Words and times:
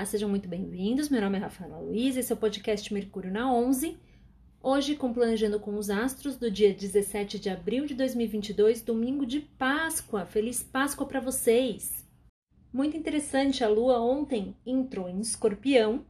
Olá, 0.00 0.06
sejam 0.06 0.30
muito 0.30 0.48
bem-vindos. 0.48 1.10
Meu 1.10 1.20
nome 1.20 1.36
é 1.36 1.40
Rafaela 1.42 1.78
Luiz, 1.78 2.16
esse 2.16 2.32
é 2.32 2.34
o 2.34 2.38
podcast 2.38 2.90
Mercúrio 2.94 3.30
na 3.30 3.52
11. 3.52 3.98
Hoje, 4.62 4.96
com 4.96 5.12
Planejando 5.12 5.60
com 5.60 5.76
os 5.76 5.90
Astros, 5.90 6.38
do 6.38 6.50
dia 6.50 6.72
17 6.72 7.38
de 7.38 7.50
abril 7.50 7.84
de 7.84 7.92
2022, 7.92 8.80
domingo 8.80 9.26
de 9.26 9.40
Páscoa. 9.40 10.24
Feliz 10.24 10.62
Páscoa 10.62 11.06
para 11.06 11.20
vocês! 11.20 12.08
Muito 12.72 12.96
interessante, 12.96 13.62
a 13.62 13.68
Lua 13.68 14.00
ontem 14.00 14.56
entrou 14.64 15.06
em 15.06 15.20
Escorpião 15.20 16.06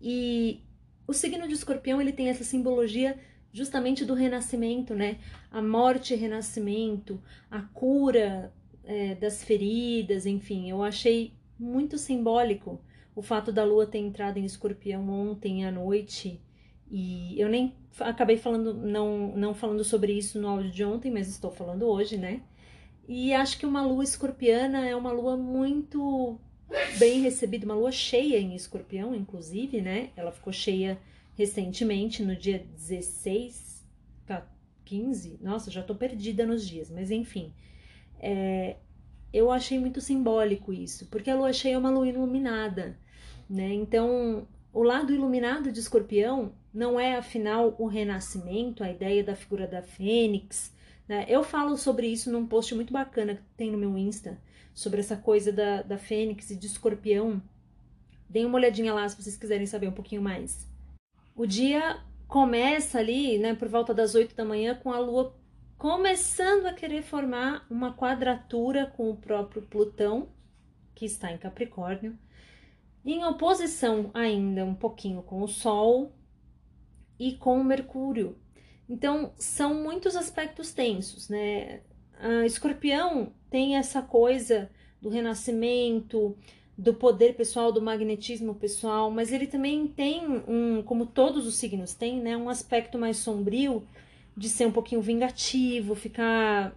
e 0.00 0.60
o 1.08 1.12
signo 1.12 1.48
de 1.48 1.54
Escorpião 1.54 2.00
ele 2.00 2.12
tem 2.12 2.28
essa 2.28 2.44
simbologia 2.44 3.18
justamente 3.52 4.04
do 4.04 4.14
renascimento, 4.14 4.94
né? 4.94 5.18
A 5.50 5.60
morte 5.60 6.14
e 6.14 6.16
renascimento, 6.16 7.20
a 7.50 7.62
cura 7.62 8.54
é, 8.84 9.16
das 9.16 9.42
feridas, 9.42 10.24
enfim, 10.24 10.70
eu 10.70 10.84
achei 10.84 11.35
muito 11.58 11.98
simbólico 11.98 12.80
o 13.14 13.22
fato 13.22 13.50
da 13.50 13.64
lua 13.64 13.86
ter 13.86 13.98
entrado 13.98 14.38
em 14.38 14.44
escorpião 14.44 15.08
ontem 15.08 15.64
à 15.64 15.70
noite. 15.70 16.40
E 16.90 17.40
eu 17.40 17.48
nem 17.48 17.74
acabei 17.98 18.36
falando, 18.36 18.74
não, 18.74 19.34
não 19.36 19.54
falando 19.54 19.82
sobre 19.82 20.12
isso 20.12 20.40
no 20.40 20.48
áudio 20.48 20.70
de 20.70 20.84
ontem, 20.84 21.10
mas 21.10 21.28
estou 21.28 21.50
falando 21.50 21.86
hoje, 21.86 22.16
né? 22.16 22.42
E 23.08 23.32
acho 23.32 23.58
que 23.58 23.66
uma 23.66 23.84
lua 23.84 24.04
escorpiana 24.04 24.86
é 24.86 24.94
uma 24.94 25.12
lua 25.12 25.36
muito 25.36 26.38
bem 26.98 27.20
recebida, 27.22 27.64
uma 27.64 27.74
lua 27.74 27.92
cheia 27.92 28.38
em 28.38 28.54
escorpião, 28.54 29.14
inclusive, 29.14 29.80
né? 29.80 30.10
Ela 30.16 30.30
ficou 30.30 30.52
cheia 30.52 30.98
recentemente, 31.36 32.22
no 32.22 32.36
dia 32.36 32.66
16, 32.76 33.66
15. 34.86 35.38
Nossa, 35.42 35.70
já 35.70 35.82
tô 35.82 35.94
perdida 35.94 36.46
nos 36.46 36.66
dias, 36.66 36.90
mas 36.90 37.10
enfim. 37.10 37.52
É, 38.18 38.76
eu 39.32 39.50
achei 39.50 39.78
muito 39.78 40.00
simbólico 40.00 40.72
isso, 40.72 41.06
porque 41.06 41.30
a 41.30 41.36
lua 41.36 41.52
cheia 41.52 41.74
é 41.74 41.78
uma 41.78 41.90
lua 41.90 42.08
iluminada, 42.08 42.98
né? 43.48 43.72
Então, 43.72 44.46
o 44.72 44.82
lado 44.82 45.12
iluminado 45.12 45.72
de 45.72 45.80
Escorpião 45.80 46.52
não 46.72 47.00
é, 47.00 47.16
afinal, 47.16 47.74
o 47.78 47.86
renascimento, 47.86 48.84
a 48.84 48.90
ideia 48.90 49.24
da 49.24 49.34
figura 49.34 49.66
da 49.66 49.80
Fênix. 49.80 50.70
Né? 51.08 51.24
Eu 51.26 51.42
falo 51.42 51.78
sobre 51.78 52.06
isso 52.06 52.30
num 52.30 52.46
post 52.46 52.74
muito 52.74 52.92
bacana 52.92 53.36
que 53.36 53.42
tem 53.56 53.70
no 53.70 53.78
meu 53.78 53.96
Insta, 53.96 54.38
sobre 54.74 55.00
essa 55.00 55.16
coisa 55.16 55.50
da, 55.50 55.80
da 55.80 55.96
Fênix 55.96 56.50
e 56.50 56.56
de 56.56 56.66
Escorpião. 56.66 57.42
Deem 58.28 58.44
uma 58.44 58.56
olhadinha 58.56 58.92
lá 58.92 59.08
se 59.08 59.16
vocês 59.16 59.38
quiserem 59.38 59.66
saber 59.66 59.88
um 59.88 59.92
pouquinho 59.92 60.20
mais. 60.20 60.68
O 61.34 61.46
dia 61.46 61.98
começa 62.28 62.98
ali, 62.98 63.38
né, 63.38 63.54
por 63.54 63.68
volta 63.68 63.94
das 63.94 64.14
8 64.14 64.34
da 64.36 64.44
manhã, 64.44 64.74
com 64.74 64.92
a 64.92 64.98
lua 64.98 65.34
começando 65.78 66.66
a 66.66 66.72
querer 66.72 67.02
formar 67.02 67.66
uma 67.70 67.94
quadratura 67.94 68.86
com 68.96 69.10
o 69.10 69.16
próprio 69.16 69.62
Plutão, 69.62 70.28
que 70.94 71.04
está 71.04 71.30
em 71.30 71.38
Capricórnio, 71.38 72.18
em 73.04 73.24
oposição 73.24 74.10
ainda 74.14 74.64
um 74.64 74.74
pouquinho 74.74 75.22
com 75.22 75.42
o 75.42 75.48
Sol 75.48 76.12
e 77.18 77.34
com 77.34 77.60
o 77.60 77.64
Mercúrio. 77.64 78.36
Então, 78.88 79.32
são 79.36 79.74
muitos 79.74 80.16
aspectos 80.16 80.72
tensos, 80.72 81.28
né? 81.28 81.82
A 82.18 82.46
Escorpião 82.46 83.32
tem 83.50 83.76
essa 83.76 84.00
coisa 84.00 84.70
do 85.00 85.08
renascimento, 85.08 86.36
do 86.76 86.94
poder 86.94 87.34
pessoal, 87.36 87.70
do 87.70 87.82
magnetismo 87.82 88.54
pessoal, 88.54 89.10
mas 89.10 89.32
ele 89.32 89.46
também 89.46 89.86
tem 89.86 90.26
um, 90.48 90.82
como 90.82 91.06
todos 91.06 91.46
os 91.46 91.56
signos 91.56 91.94
têm, 91.94 92.20
né, 92.20 92.36
um 92.36 92.48
aspecto 92.48 92.98
mais 92.98 93.16
sombrio 93.18 93.86
de 94.36 94.48
ser 94.48 94.66
um 94.66 94.72
pouquinho 94.72 95.00
vingativo, 95.00 95.94
ficar. 95.94 96.76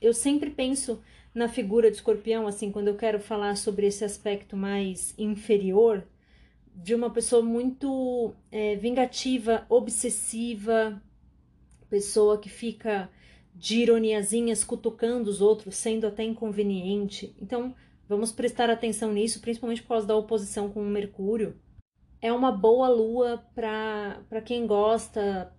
Eu 0.00 0.12
sempre 0.12 0.50
penso 0.50 1.00
na 1.34 1.48
figura 1.48 1.90
de 1.90 1.96
escorpião, 1.96 2.46
assim, 2.46 2.70
quando 2.70 2.88
eu 2.88 2.96
quero 2.96 3.20
falar 3.20 3.56
sobre 3.56 3.86
esse 3.86 4.04
aspecto 4.04 4.56
mais 4.56 5.14
inferior, 5.16 6.04
de 6.74 6.94
uma 6.94 7.10
pessoa 7.10 7.42
muito 7.42 8.34
é, 8.50 8.76
vingativa, 8.76 9.64
obsessiva, 9.68 11.00
pessoa 11.88 12.38
que 12.38 12.48
fica 12.48 13.10
de 13.54 13.80
ironiazinhas 13.80 14.64
cutucando 14.64 15.28
os 15.28 15.40
outros, 15.40 15.76
sendo 15.76 16.06
até 16.06 16.22
inconveniente. 16.22 17.34
Então, 17.40 17.74
vamos 18.08 18.32
prestar 18.32 18.70
atenção 18.70 19.12
nisso, 19.12 19.40
principalmente 19.40 19.82
por 19.82 19.88
causa 19.88 20.06
da 20.06 20.16
oposição 20.16 20.70
com 20.70 20.80
o 20.80 20.88
Mercúrio. 20.88 21.56
É 22.22 22.32
uma 22.32 22.52
boa 22.52 22.88
lua 22.88 23.44
para 23.54 24.40
quem 24.44 24.66
gosta, 24.66 25.52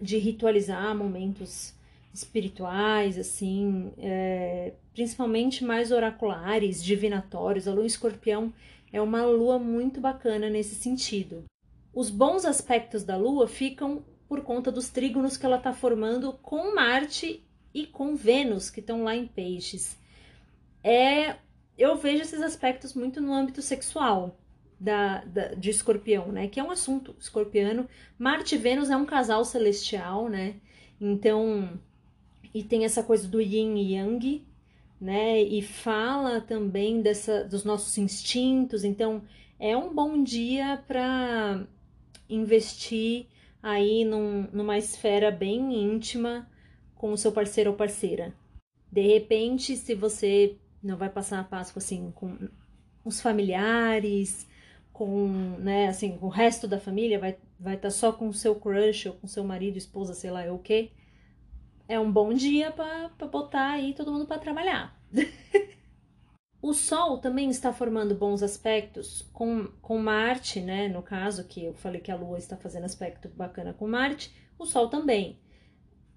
de 0.00 0.18
ritualizar 0.18 0.96
momentos 0.96 1.74
espirituais, 2.12 3.18
assim, 3.18 3.92
é, 3.98 4.72
principalmente 4.92 5.64
mais 5.64 5.92
oraculares, 5.92 6.82
divinatórios. 6.82 7.68
A 7.68 7.72
lua 7.72 7.86
escorpião 7.86 8.52
é 8.92 9.00
uma 9.00 9.24
lua 9.24 9.58
muito 9.58 10.00
bacana 10.00 10.48
nesse 10.48 10.74
sentido. 10.74 11.44
Os 11.92 12.10
bons 12.10 12.44
aspectos 12.44 13.04
da 13.04 13.16
lua 13.16 13.46
ficam 13.46 14.02
por 14.28 14.42
conta 14.42 14.70
dos 14.70 14.88
trígonos 14.88 15.36
que 15.36 15.46
ela 15.46 15.56
está 15.56 15.72
formando 15.72 16.32
com 16.42 16.74
Marte 16.74 17.42
e 17.72 17.86
com 17.86 18.14
Vênus, 18.14 18.70
que 18.70 18.80
estão 18.80 19.04
lá 19.04 19.16
em 19.16 19.26
Peixes. 19.26 19.96
É, 20.82 21.36
eu 21.76 21.96
vejo 21.96 22.22
esses 22.22 22.42
aspectos 22.42 22.94
muito 22.94 23.20
no 23.20 23.32
âmbito 23.32 23.62
sexual 23.62 24.36
da, 24.78 25.24
da, 25.24 25.48
de 25.54 25.70
escorpião, 25.70 26.30
né? 26.30 26.48
Que 26.48 26.60
é 26.60 26.64
um 26.64 26.70
assunto 26.70 27.14
escorpiano. 27.18 27.88
Marte 28.18 28.54
e 28.54 28.58
Vênus 28.58 28.90
é 28.90 28.96
um 28.96 29.06
casal 29.06 29.44
celestial, 29.44 30.28
né? 30.28 30.56
Então, 31.00 31.78
e 32.54 32.62
tem 32.62 32.84
essa 32.84 33.02
coisa 33.02 33.26
do 33.26 33.40
yin 33.40 33.76
e 33.76 33.94
yang, 33.94 34.46
né? 35.00 35.42
E 35.42 35.62
fala 35.62 36.40
também 36.40 37.02
dessa, 37.02 37.44
dos 37.44 37.64
nossos 37.64 37.96
instintos. 37.98 38.84
Então, 38.84 39.22
é 39.58 39.76
um 39.76 39.92
bom 39.92 40.22
dia 40.22 40.82
para 40.86 41.66
investir 42.28 43.26
aí 43.62 44.04
num, 44.04 44.46
numa 44.52 44.78
esfera 44.78 45.30
bem 45.30 45.74
íntima 45.74 46.48
com 46.94 47.12
o 47.12 47.18
seu 47.18 47.32
parceiro 47.32 47.70
ou 47.70 47.76
parceira. 47.76 48.32
De 48.90 49.00
repente, 49.00 49.76
se 49.76 49.94
você 49.94 50.56
não 50.82 50.96
vai 50.96 51.10
passar 51.10 51.40
a 51.40 51.44
Páscoa 51.44 51.80
assim 51.80 52.12
com 52.14 52.36
os 53.04 53.20
familiares, 53.20 54.46
com, 54.98 55.28
né, 55.60 55.86
assim, 55.86 56.18
o 56.20 56.26
resto 56.26 56.66
da 56.66 56.80
família 56.80 57.20
vai 57.20 57.36
vai 57.58 57.74
estar 57.74 57.88
tá 57.88 57.92
só 57.92 58.12
com 58.12 58.28
o 58.28 58.34
seu 58.34 58.54
crush 58.54 59.06
ou 59.06 59.14
com 59.14 59.26
seu 59.26 59.44
marido, 59.44 59.76
esposa, 59.76 60.14
sei 60.14 60.30
lá, 60.30 60.42
é 60.42 60.50
o 60.50 60.58
quê? 60.58 60.90
É 61.88 61.98
um 61.98 62.10
bom 62.10 62.32
dia 62.32 62.70
para 62.70 63.08
botar 63.26 63.70
aí 63.70 63.94
todo 63.94 64.12
mundo 64.12 64.26
para 64.26 64.38
trabalhar. 64.38 65.00
o 66.62 66.72
Sol 66.74 67.18
também 67.18 67.48
está 67.48 67.72
formando 67.72 68.14
bons 68.14 68.42
aspectos 68.42 69.28
com, 69.32 69.68
com 69.80 69.98
Marte, 69.98 70.60
né? 70.60 70.86
No 70.88 71.02
caso, 71.02 71.44
que 71.44 71.64
eu 71.64 71.74
falei 71.74 72.00
que 72.00 72.12
a 72.12 72.16
Lua 72.16 72.38
está 72.38 72.56
fazendo 72.56 72.84
aspecto 72.84 73.28
bacana 73.30 73.72
com 73.72 73.88
Marte, 73.88 74.32
o 74.58 74.66
Sol 74.66 74.88
também. 74.88 75.40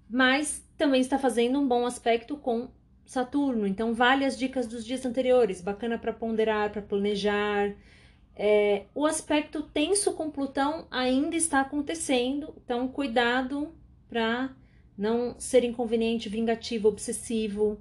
Mas 0.08 0.62
também 0.76 1.00
está 1.00 1.18
fazendo 1.18 1.58
um 1.58 1.66
bom 1.66 1.86
aspecto 1.86 2.36
com 2.36 2.68
Saturno. 3.06 3.66
Então, 3.66 3.94
vale 3.94 4.26
as 4.26 4.38
dicas 4.38 4.66
dos 4.66 4.84
dias 4.84 5.06
anteriores. 5.06 5.62
Bacana 5.62 5.98
para 5.98 6.12
ponderar, 6.12 6.70
para 6.70 6.82
planejar, 6.82 7.74
é, 8.34 8.86
o 8.94 9.04
aspecto 9.06 9.62
tenso 9.62 10.12
com 10.12 10.30
Plutão 10.30 10.86
ainda 10.90 11.36
está 11.36 11.60
acontecendo, 11.60 12.54
então 12.64 12.88
cuidado 12.88 13.74
para 14.08 14.54
não 14.96 15.38
ser 15.38 15.64
inconveniente, 15.64 16.28
vingativo, 16.28 16.88
obsessivo, 16.88 17.78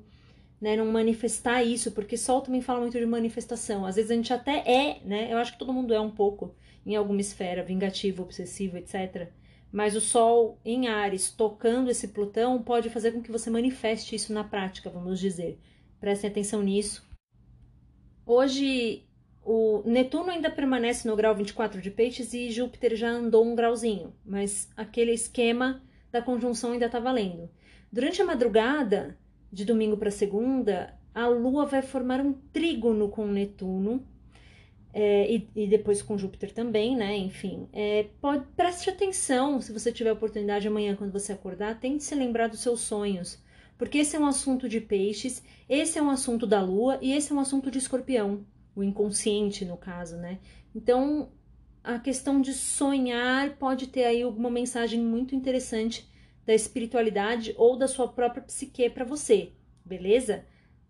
né? 0.60 0.76
Não 0.76 0.86
manifestar 0.86 1.64
isso, 1.64 1.92
porque 1.92 2.18
Sol 2.18 2.42
também 2.42 2.62
fala 2.62 2.82
muito 2.82 2.98
de 2.98 3.06
manifestação. 3.06 3.86
Às 3.86 3.96
vezes 3.96 4.12
a 4.12 4.16
gente 4.16 4.34
até 4.34 4.60
é, 4.60 5.02
né? 5.04 5.32
Eu 5.32 5.38
acho 5.38 5.54
que 5.54 5.60
todo 5.60 5.74
mundo 5.74 5.94
é 5.94 6.00
um 6.00 6.12
pouco 6.12 6.54
em 6.86 6.96
alguma 6.96 7.22
esfera, 7.22 7.64
vingativo, 7.64 8.24
obsessivo, 8.24 8.78
etc. 8.78 9.30
Mas 9.72 9.96
o 9.96 10.02
Sol 10.02 10.60
em 10.66 10.88
Ares 10.88 11.32
tocando 11.32 11.90
esse 11.90 12.10
Plutão 12.10 12.62
pode 12.62 12.90
fazer 12.90 13.12
com 13.12 13.22
que 13.22 13.32
você 13.32 13.50
manifeste 13.50 14.16
isso 14.16 14.34
na 14.34 14.44
prática, 14.44 14.90
vamos 14.90 15.20
dizer. 15.20 15.60
Prestem 16.00 16.30
atenção 16.30 16.62
nisso. 16.62 17.08
Hoje 18.26 19.06
o 19.44 19.82
Netuno 19.86 20.30
ainda 20.30 20.52
permanece 20.52 21.08
no 21.08 21.16
grau 21.16 21.34
24 21.34 21.82
de 21.82 21.90
peixes 21.90 22.34
e 22.34 22.52
Júpiter 22.52 22.96
já 22.96 23.10
andou 23.10 23.46
um 23.46 23.56
grauzinho, 23.56 24.14
mas 24.24 24.70
aquele 24.78 25.14
esquema 25.14 25.82
da 26.12 26.22
conjunção 26.22 26.74
ainda 26.74 26.86
está 26.86 27.00
valendo. 27.00 27.50
Durante 27.92 28.22
a 28.22 28.26
madrugada, 28.26 29.18
de 29.52 29.66
domingo 29.66 29.98
para 29.98 30.12
segunda, 30.12 30.94
a 31.14 31.28
Lua 31.28 31.66
vai 31.66 31.82
formar 31.82 32.22
um 32.22 32.34
trígono 32.34 33.10
com 33.10 33.26
Netuno 33.26 34.06
é, 34.94 35.34
e, 35.34 35.50
e, 35.56 35.68
depois 35.68 36.02
com 36.02 36.18
Júpiter 36.18 36.54
também, 36.54 36.96
né? 36.96 37.18
Enfim, 37.18 37.68
é, 37.74 38.08
pode, 38.22 38.46
preste 38.56 38.90
atenção 38.90 39.60
se 39.60 39.72
você 39.72 39.92
tiver 39.92 40.12
oportunidade 40.12 40.68
amanhã 40.68 40.96
quando 40.96 41.12
você 41.12 41.34
acordar, 41.34 41.80
tente 41.80 42.04
se 42.04 42.14
lembrar 42.14 42.48
dos 42.48 42.60
seus 42.60 42.82
sonhos, 42.82 43.42
porque 43.78 44.00
esse 44.00 44.16
é 44.16 44.20
um 44.20 44.26
assunto 44.28 44.70
de 44.70 44.80
peixes, 44.80 45.44
esse 45.68 45.98
é 45.98 46.02
um 46.02 46.10
assunto 46.10 46.46
da 46.46 46.62
Lua 46.62 47.00
e 47.02 47.14
esse 47.14 47.32
é 47.32 47.36
um 47.36 47.40
assunto 47.40 47.72
de 47.72 47.80
escorpião 47.80 48.46
inconsciente 48.84 49.66
no 49.66 49.78
caso, 49.78 50.18
né? 50.18 50.40
Então, 50.74 51.32
a 51.84 52.00
questão 52.00 52.40
de 52.42 52.54
sonhar 52.54 53.58
pode 53.58 53.88
ter 53.88 54.04
aí 54.06 54.22
alguma 54.22 54.50
mensagem 54.50 55.00
muito 55.00 55.36
interessante 55.36 56.10
da 56.46 56.54
espiritualidade 56.54 57.54
ou 57.58 57.78
da 57.78 57.88
sua 57.88 58.08
própria 58.08 58.44
psique 58.44 58.90
para 58.90 59.06
você, 59.06 59.52
beleza? 59.86 60.46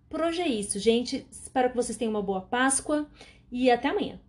Por 0.09 0.21
hoje 0.21 0.41
é 0.41 0.47
isso, 0.47 0.77
gente. 0.79 1.25
Espero 1.31 1.69
que 1.69 1.75
vocês 1.75 1.97
tenham 1.97 2.11
uma 2.11 2.21
boa 2.21 2.41
Páscoa 2.41 3.09
e 3.51 3.71
até 3.71 3.89
amanhã. 3.89 4.19